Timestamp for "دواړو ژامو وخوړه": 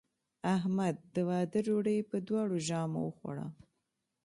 2.27-3.47